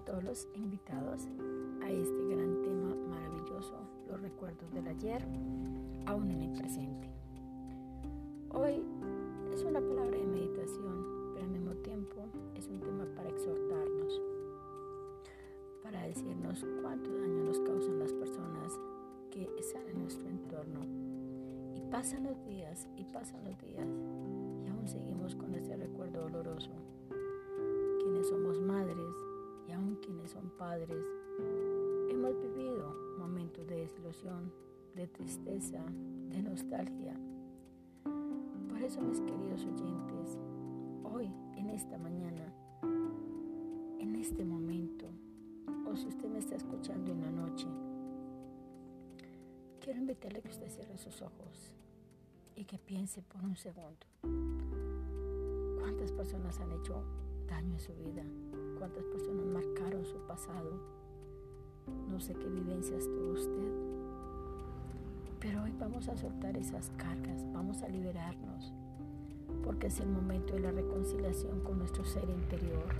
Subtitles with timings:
[0.00, 1.28] todos los invitados
[1.82, 3.74] a este gran tema maravilloso,
[4.08, 5.22] los recuerdos del ayer,
[6.06, 7.08] aún en el presente.
[8.50, 8.82] Hoy
[9.52, 14.20] es una palabra de meditación, pero al mismo tiempo es un tema para exhortarnos,
[15.82, 18.80] para decirnos cuánto daño nos causan las personas
[19.30, 20.80] que están en nuestro entorno.
[21.74, 23.86] Y pasan los días y pasan los días
[24.64, 25.69] y aún seguimos con ese
[30.60, 31.02] padres,
[32.10, 34.52] hemos vivido momentos de desilusión,
[34.94, 35.82] de tristeza,
[36.28, 37.18] de nostalgia.
[38.68, 40.36] Por eso, mis queridos oyentes,
[41.02, 42.52] hoy, en esta mañana,
[44.00, 45.06] en este momento,
[45.86, 47.66] o si usted me está escuchando en la noche,
[49.80, 51.72] quiero invitarle que usted cierre sus ojos
[52.54, 54.06] y que piense por un segundo.
[55.80, 57.02] ¿Cuántas personas han hecho
[57.48, 58.22] daño en su vida,
[58.80, 60.70] cuántas personas marcaron su pasado.
[62.10, 63.72] No sé qué vivencias tuvo usted,
[65.38, 68.72] pero hoy vamos a soltar esas cargas, vamos a liberarnos,
[69.62, 72.94] porque es el momento de la reconciliación con nuestro ser interior.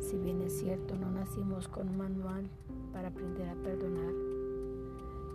[0.00, 2.48] Si bien es cierto, no nacimos con un manual
[2.92, 4.12] para aprender a perdonar,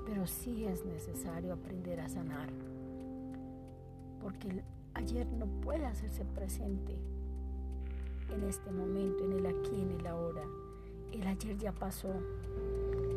[0.06, 2.48] pero sí es necesario aprender a sanar,
[4.22, 6.98] porque el ayer no puede hacerse presente
[8.34, 10.44] en este momento, en el aquí, en el ahora.
[11.12, 12.14] El ayer ya pasó,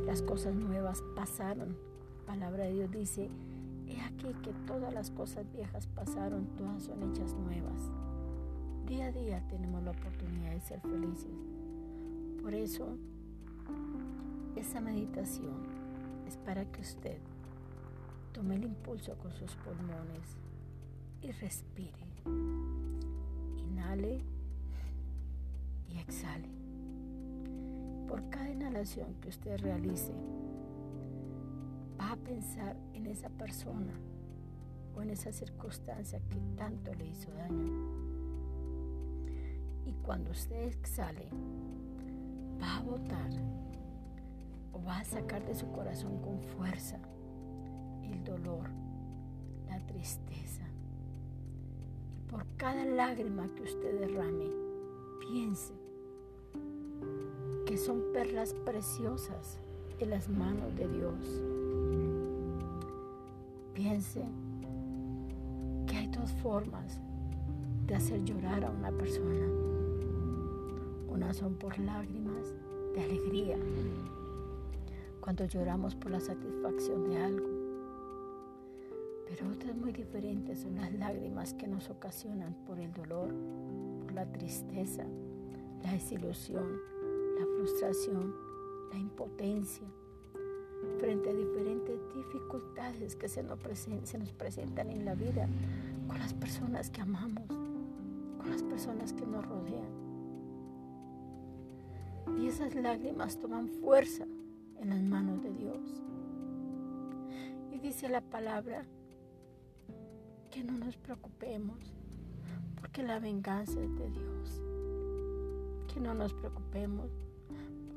[0.05, 1.77] las cosas nuevas pasaron.
[2.21, 3.31] La palabra de Dios dice,
[3.87, 7.91] he aquí que todas las cosas viejas pasaron, todas son hechas nuevas.
[8.87, 11.35] Día a día tenemos la oportunidad de ser felices.
[12.43, 12.97] Por eso,
[14.55, 15.67] esa meditación
[16.27, 17.19] es para que usted
[18.33, 20.37] tome el impulso con sus pulmones
[21.23, 22.07] y respire.
[23.57, 24.36] Inhale
[25.95, 26.49] exhale.
[28.09, 30.13] Por cada inhalación que usted realice,
[31.99, 33.93] va a pensar en esa persona
[34.95, 37.73] o en esa circunstancia que tanto le hizo daño.
[39.85, 41.29] Y cuando usted exhale,
[42.61, 43.31] va a botar
[44.73, 46.99] o va a sacar de su corazón con fuerza
[48.03, 48.71] el dolor,
[49.69, 50.65] la tristeza.
[52.17, 54.66] Y por cada lágrima que usted derrame,
[55.29, 55.75] piense
[57.67, 59.59] que son perlas preciosas
[59.99, 61.43] en las manos de Dios.
[63.75, 64.25] Piense
[65.87, 67.01] que hay dos formas
[67.87, 69.47] de hacer llorar a una persona.
[71.09, 72.55] Una son por lágrimas
[72.95, 73.59] de alegría,
[75.21, 77.49] cuando lloramos por la satisfacción de algo.
[79.29, 83.35] Pero otras muy diferentes son las lágrimas que nos ocasionan por el dolor,
[84.03, 85.05] por la tristeza,
[85.83, 86.81] la desilusión,
[87.39, 88.35] la frustración,
[88.91, 89.87] la impotencia
[90.99, 95.49] frente a diferentes dificultades que se nos, presentan en la vida
[96.07, 100.07] con las personas que amamos, con las personas que nos rodean.
[102.39, 104.25] Y esas lágrimas toman fuerza
[104.81, 106.03] en las manos de Dios.
[107.73, 108.85] Y dice la palabra
[110.51, 111.79] que no nos preocupemos
[112.81, 114.63] porque la venganza es de Dios.
[115.97, 117.07] Que no nos preocupemos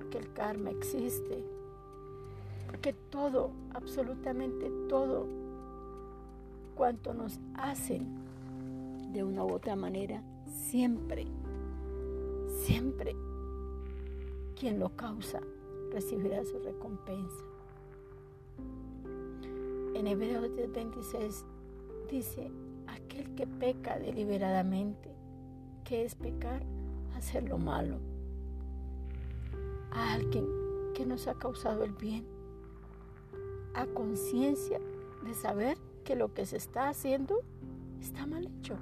[0.10, 1.44] que el karma existe,
[2.66, 5.28] porque todo, absolutamente todo,
[6.76, 8.08] cuanto nos hacen
[9.12, 11.28] de una u otra manera, siempre,
[12.64, 13.18] siempre,
[14.58, 15.42] quien lo causa
[15.92, 17.44] recibirá su recompensa.
[19.94, 21.44] En Hebreos 10:26
[22.10, 22.50] dice,
[22.88, 25.14] aquel que peca deliberadamente,
[25.84, 26.64] ¿qué es pecar?
[27.20, 27.98] Hacer lo malo
[29.92, 30.48] a alguien
[30.96, 32.26] que nos ha causado el bien,
[33.74, 34.80] a conciencia
[35.26, 37.42] de saber que lo que se está haciendo
[38.00, 38.78] está mal hecho.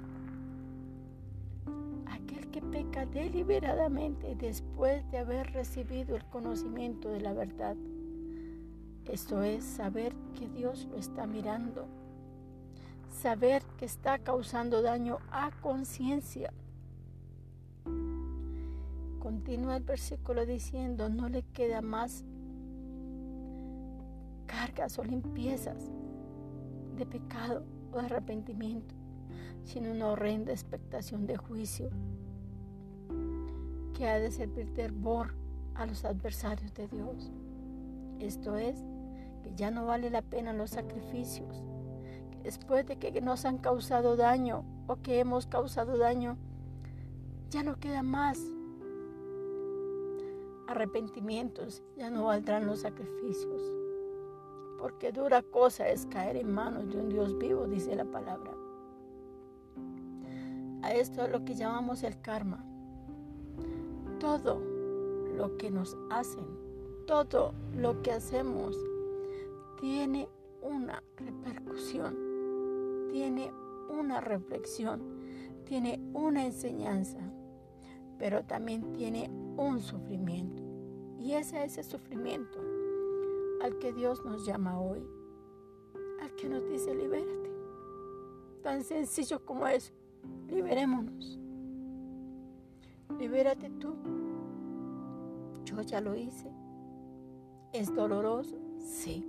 [2.06, 7.76] Aquel que peca deliberadamente después de haber recibido el conocimiento de la verdad.
[9.06, 11.88] Esto es saber que Dios lo está mirando,
[13.10, 16.52] saber que está causando daño a conciencia
[19.28, 22.24] Continúa el versículo diciendo, no le queda más
[24.46, 25.90] cargas o limpiezas
[26.96, 28.94] de pecado o de arrepentimiento,
[29.64, 31.90] sino una horrenda expectación de juicio
[33.92, 35.34] que ha de servir de hervor
[35.74, 37.30] a los adversarios de Dios.
[38.20, 38.82] Esto es,
[39.42, 41.62] que ya no vale la pena los sacrificios,
[42.30, 46.38] que después de que nos han causado daño o que hemos causado daño,
[47.50, 48.38] ya no queda más
[50.68, 53.72] arrepentimientos, ya no valdrán los sacrificios.
[54.78, 58.52] Porque dura cosa es caer en manos de un Dios vivo, dice la palabra.
[60.82, 62.64] A esto es lo que llamamos el karma.
[64.20, 64.60] Todo
[65.34, 66.44] lo que nos hacen,
[67.06, 68.76] todo lo que hacemos,
[69.80, 70.28] tiene
[70.60, 73.50] una repercusión, tiene
[73.88, 75.00] una reflexión,
[75.64, 77.18] tiene una enseñanza,
[78.18, 80.62] pero también tiene un sufrimiento.
[81.18, 82.60] Y es ese sufrimiento
[83.60, 85.04] al que Dios nos llama hoy,
[86.22, 87.50] al que nos dice libérate.
[88.62, 89.92] Tan sencillo como eso,
[90.48, 91.38] liberémonos.
[93.18, 93.94] Libérate tú.
[95.64, 96.50] Yo ya lo hice.
[97.72, 98.56] ¿Es doloroso?
[98.78, 99.28] Sí.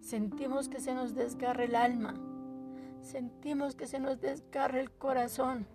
[0.00, 2.14] Sentimos que se nos desgarra el alma.
[3.02, 5.66] Sentimos que se nos desgarra el corazón.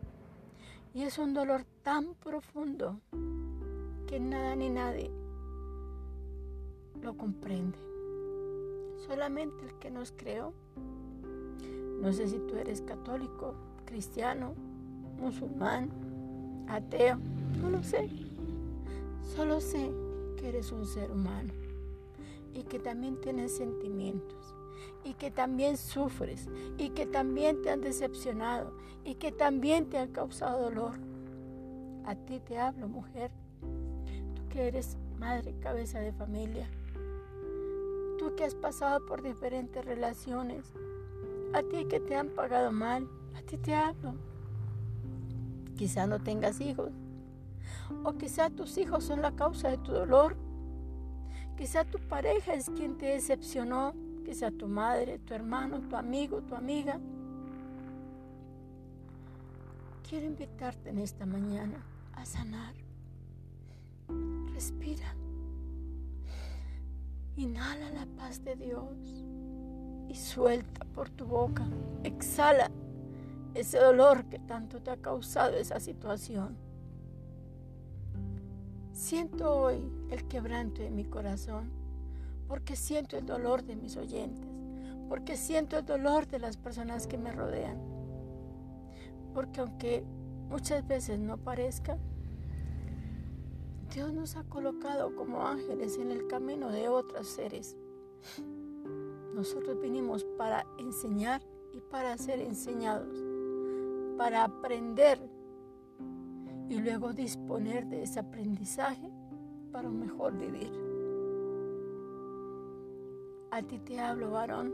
[0.94, 3.02] Y es un dolor tan profundo
[4.14, 5.10] que nada ni nadie
[7.02, 7.80] lo comprende.
[9.08, 10.54] Solamente el que nos creó.
[12.00, 13.56] No sé si tú eres católico,
[13.86, 14.54] cristiano,
[15.20, 15.90] musulmán,
[16.68, 17.18] ateo,
[17.60, 18.08] no lo sé.
[19.36, 19.92] Solo sé
[20.38, 21.52] que eres un ser humano
[22.54, 24.54] y que también tienes sentimientos
[25.04, 28.74] y que también sufres y que también te han decepcionado
[29.04, 31.00] y que también te han causado dolor.
[32.06, 33.32] A ti te hablo, mujer,
[34.54, 36.70] que eres madre, cabeza de familia,
[38.20, 40.72] tú que has pasado por diferentes relaciones,
[41.56, 44.14] a ti que te han pagado mal, a ti te hablo.
[45.76, 46.92] Quizá no tengas hijos,
[48.04, 50.36] o quizá tus hijos son la causa de tu dolor.
[51.58, 56.54] Quizá tu pareja es quien te decepcionó, quizá tu madre, tu hermano, tu amigo, tu
[56.54, 57.00] amiga.
[60.08, 61.84] Quiero invitarte en esta mañana
[62.14, 62.83] a sanar.
[64.54, 65.16] Respira.
[67.36, 69.26] Inhala la paz de Dios
[70.08, 71.66] y suelta por tu boca.
[72.04, 72.70] Exhala
[73.56, 76.56] ese dolor que tanto te ha causado esa situación.
[78.92, 81.72] Siento hoy el quebranto de mi corazón,
[82.48, 84.48] porque siento el dolor de mis oyentes,
[85.10, 87.80] porque siento el dolor de las personas que me rodean.
[89.34, 90.04] Porque aunque
[90.50, 91.98] muchas veces no parezca,
[93.92, 97.78] Dios nos ha colocado como ángeles en el camino de otros seres.
[99.34, 101.42] Nosotros vinimos para enseñar
[101.74, 103.24] y para ser enseñados,
[104.18, 105.20] para aprender
[106.70, 109.12] y luego disponer de ese aprendizaje
[109.72, 110.72] para un mejor vivir.
[113.52, 114.74] A ti te hablo, varón.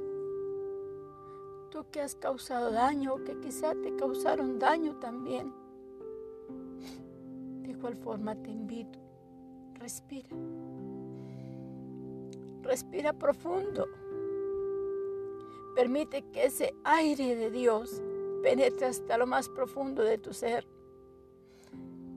[1.69, 5.53] Tú que has causado daño que quizá te causaron daño también.
[7.79, 8.99] Igual forma te invito,
[9.75, 10.27] respira.
[12.61, 13.87] Respira profundo.
[15.75, 18.03] Permite que ese aire de Dios
[18.43, 20.67] penetre hasta lo más profundo de tu ser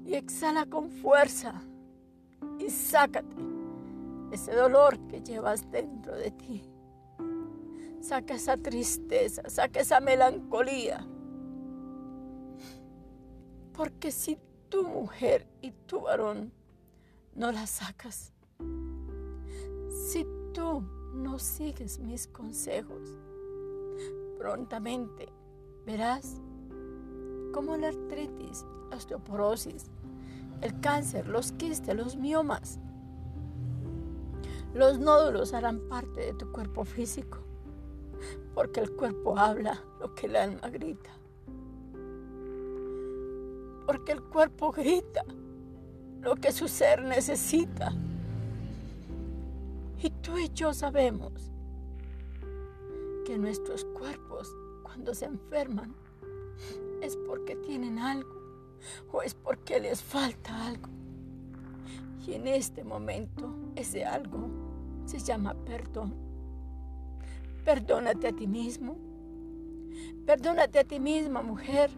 [0.05, 1.63] y exhala con fuerza
[2.59, 3.37] y sácate
[4.33, 6.69] ese dolor que llevas dentro de ti.
[8.01, 11.07] Saca esa tristeza, saca esa melancolía.
[13.73, 14.37] Porque si
[14.73, 16.51] tu mujer y tu varón
[17.35, 18.33] no la sacas,
[19.91, 20.81] si tú
[21.13, 23.15] no sigues mis consejos,
[24.39, 25.29] prontamente
[25.85, 26.41] verás
[27.53, 29.91] cómo la artritis la osteoporosis,
[30.63, 32.79] el cáncer, los quistes, los miomas.
[34.73, 37.41] Los nódulos harán parte de tu cuerpo físico,
[38.55, 41.11] porque el cuerpo habla lo que el alma grita.
[43.93, 45.23] Porque el cuerpo grita
[46.23, 47.93] lo que su ser necesita.
[50.03, 51.53] Y tú y yo sabemos
[53.27, 54.51] que nuestros cuerpos,
[54.83, 55.95] cuando se enferman,
[57.03, 58.33] es porque tienen algo
[59.13, 60.89] o es porque les falta algo.
[62.27, 64.49] Y en este momento ese algo
[65.05, 66.15] se llama perdón.
[67.63, 68.97] Perdónate a ti mismo.
[70.25, 71.91] Perdónate a ti misma, mujer,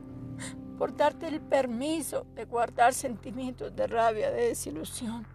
[0.78, 5.26] por darte el permiso de guardar sentimientos de rabia, de desilusión.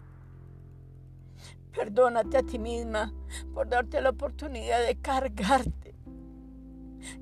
[1.72, 3.12] Perdónate a ti misma
[3.54, 5.94] por darte la oportunidad de cargarte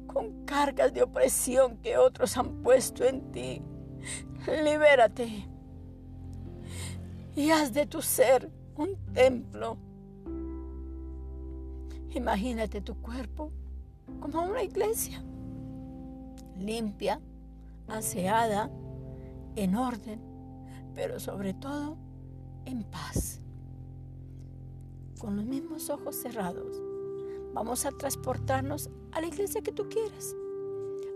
[0.06, 3.62] con cargas de opresión que otros han puesto en ti
[4.46, 5.46] libérate
[7.36, 9.76] y haz de tu ser un templo.
[12.10, 13.52] Imagínate tu cuerpo
[14.20, 15.22] como una iglesia,
[16.58, 17.20] limpia,
[17.88, 18.70] aseada,
[19.56, 20.20] en orden,
[20.94, 21.96] pero sobre todo
[22.64, 23.40] en paz,
[25.18, 26.80] con los mismos ojos cerrados.
[27.54, 30.36] Vamos a transportarnos a la iglesia que tú quieras,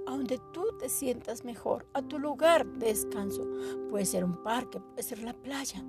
[0.06, 3.46] a donde tú te sientas mejor, a tu lugar de descanso.
[3.90, 5.84] Puede ser un parque, puede ser la playa.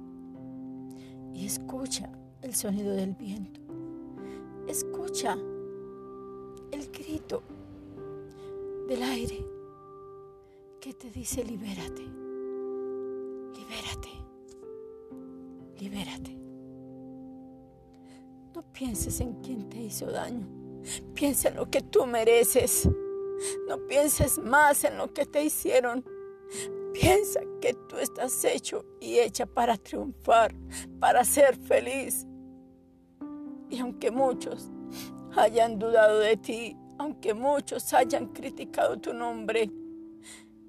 [1.33, 2.11] Y escucha
[2.41, 3.61] el sonido del viento.
[4.67, 5.37] Escucha
[6.71, 7.41] el grito
[8.87, 9.62] del aire
[10.83, 12.01] que te dice libérate,
[13.55, 14.09] libérate,
[15.79, 16.37] libérate.
[18.53, 20.45] No pienses en quién te hizo daño,
[21.13, 22.89] piensa en lo que tú mereces.
[23.69, 26.03] No pienses más en lo que te hicieron.
[26.91, 30.53] Piensa que tú estás hecho y hecha para triunfar,
[30.99, 32.27] para ser feliz.
[33.69, 34.69] Y aunque muchos
[35.33, 39.71] hayan dudado de ti, aunque muchos hayan criticado tu nombre,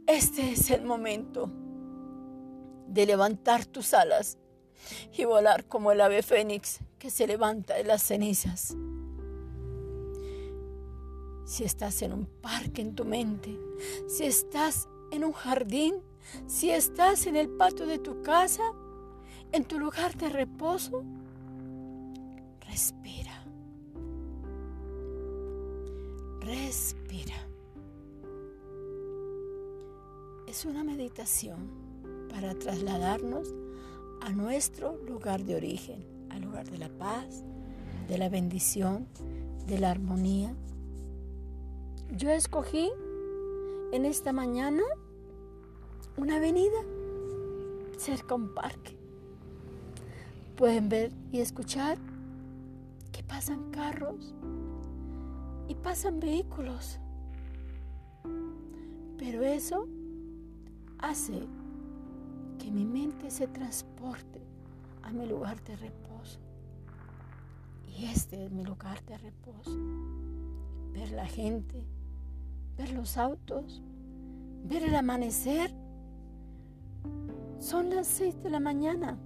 [0.07, 1.51] este es el momento
[2.89, 4.39] de levantar tus alas
[5.17, 8.77] y volar como el ave fénix que se levanta de las cenizas.
[11.47, 13.59] Si estás en un parque en tu mente,
[14.09, 15.97] si estás en un jardín,
[16.47, 18.63] si estás en el patio de tu casa,
[19.53, 21.05] en tu lugar de reposo,
[22.61, 23.45] respira.
[26.41, 27.54] Respira.
[30.55, 31.69] Es una meditación
[32.31, 33.53] para trasladarnos
[34.21, 37.43] a nuestro lugar de origen, al lugar de la paz,
[38.07, 39.09] de la bendición,
[39.67, 40.55] de la armonía.
[42.13, 42.89] Yo escogí
[43.91, 44.85] en esta mañana
[46.17, 46.79] una avenida
[47.99, 48.97] cerca a un parque.
[50.55, 51.99] Pueden ver y escuchar
[53.11, 54.33] que pasan carros
[55.67, 57.01] y pasan vehículos.
[59.19, 59.89] Pero eso
[61.05, 61.47] hace
[62.59, 64.41] que mi mente se transporte
[65.03, 66.41] a mi lugar de reposo.
[67.87, 69.71] Y este es mi lugar de reposo.
[70.93, 71.87] Ver la gente,
[72.77, 73.83] ver los autos,
[74.65, 75.75] ver el amanecer.
[77.59, 79.19] Son las seis de la mañana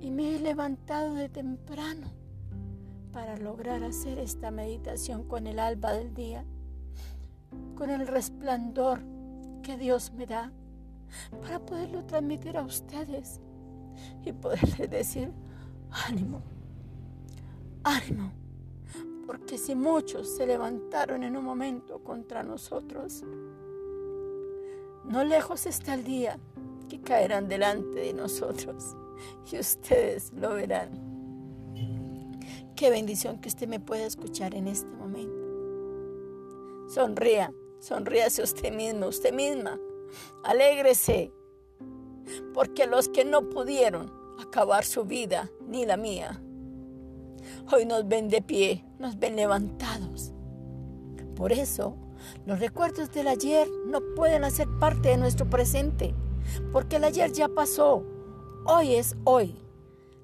[0.00, 2.08] y me he levantado de temprano
[3.12, 6.44] para lograr hacer esta meditación con el alba del día,
[7.76, 9.13] con el resplandor
[9.64, 10.52] que Dios me da,
[11.40, 13.40] para poderlo transmitir a ustedes
[14.24, 15.32] y poderles decir,
[16.06, 16.42] ánimo,
[17.82, 18.30] ánimo,
[19.26, 23.24] porque si muchos se levantaron en un momento contra nosotros,
[25.04, 26.38] no lejos está el día
[26.88, 28.94] que caerán delante de nosotros
[29.50, 31.14] y ustedes lo verán.
[32.76, 35.44] Qué bendición que usted me pueda escuchar en este momento.
[36.88, 37.52] Sonría,
[37.84, 39.78] sonríase usted mismo, usted misma.
[40.42, 41.32] Alégrese,
[42.54, 44.10] porque los que no pudieron
[44.40, 46.40] acabar su vida, ni la mía,
[47.70, 50.32] hoy nos ven de pie, nos ven levantados.
[51.36, 51.96] Por eso,
[52.46, 56.14] los recuerdos del ayer no pueden hacer parte de nuestro presente,
[56.72, 58.04] porque el ayer ya pasó,
[58.66, 59.56] Hoy es hoy.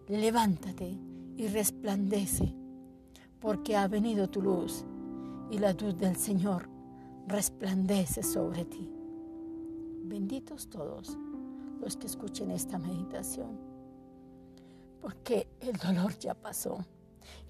[0.08, 0.96] Levántate
[1.36, 2.54] y resplandece,
[3.38, 4.86] porque ha venido tu luz
[5.50, 6.79] y la luz del Señor
[7.30, 8.90] resplandece sobre ti.
[10.04, 11.16] Benditos todos
[11.80, 13.58] los que escuchen esta meditación,
[15.00, 16.84] porque el dolor ya pasó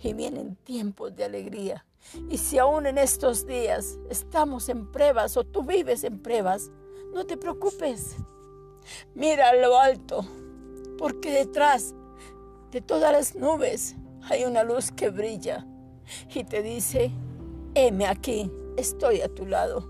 [0.03, 1.87] y vienen tiempos de alegría.
[2.29, 6.71] Y si aún en estos días estamos en pruebas o tú vives en pruebas,
[7.15, 8.17] no te preocupes.
[9.15, 10.25] Mira lo alto
[10.99, 11.95] porque detrás
[12.71, 13.97] de todas las nubes
[14.29, 15.67] hay una luz que brilla
[16.35, 17.11] y te dice,
[17.75, 19.87] heme aquí, estoy a tu lado.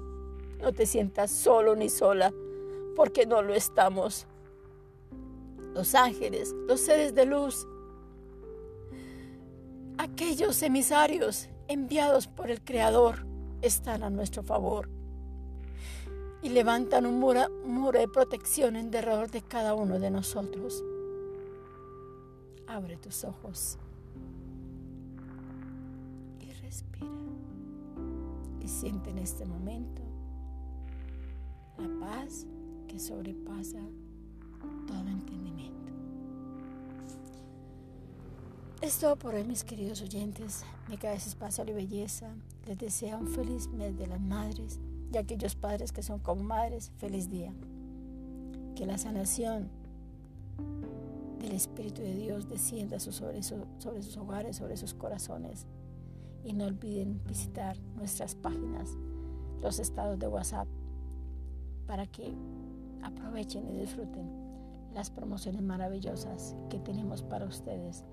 [0.61, 2.32] No te sientas solo ni sola,
[2.94, 4.26] porque no lo estamos.
[5.75, 7.66] Los ángeles, los seres de luz,
[9.97, 13.25] aquellos emisarios enviados por el Creador
[13.62, 14.88] están a nuestro favor
[16.42, 20.82] y levantan un muro, muro de protección en derredor de cada uno de nosotros.
[22.66, 23.78] Abre tus ojos
[26.40, 27.06] y respira.
[28.61, 30.02] Y siente en este momento
[31.78, 32.47] la paz
[32.88, 33.78] que sobrepasa
[34.87, 35.92] todo entendimiento.
[38.83, 40.64] Es todo por hoy, mis queridos oyentes.
[40.88, 42.35] Me cae espacio y belleza.
[42.66, 44.78] Les deseo un feliz mes de las madres
[45.12, 47.52] y aquellos padres que son como madres, feliz día.
[48.75, 49.69] Que la sanación
[51.40, 55.66] del Espíritu de Dios descienda sobre sus hogares, sobre sus corazones.
[56.44, 58.97] Y no olviden visitar nuestras páginas,
[59.62, 60.68] los estados de WhatsApp,
[61.87, 62.35] para que
[63.02, 64.28] aprovechen y disfruten
[64.94, 68.04] las promociones maravillosas que tenemos para ustedes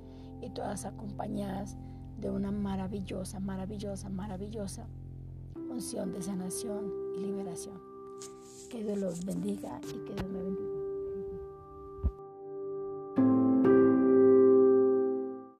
[0.41, 1.77] y todas acompañadas
[2.19, 4.87] de una maravillosa, maravillosa, maravillosa
[5.69, 7.79] unción de sanación y liberación.
[8.69, 10.56] Que Dios los bendiga y que Dios me bendiga.